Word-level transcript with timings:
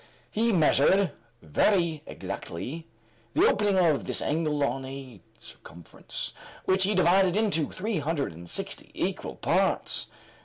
He 0.31 0.51
measured, 0.51 1.11
very 1.43 2.01
exactly, 2.07 2.87
the 3.35 3.45
opening 3.47 3.77
of 3.77 4.05
this 4.05 4.19
angle 4.19 4.63
on 4.63 4.83
a 4.83 5.21
circumference 5.37 6.33
which 6.65 6.85
he 6.85 6.95
divided 6.95 7.37
into 7.37 7.69
360 7.69 8.89
equal 8.95 9.35
parts. 9.35 10.07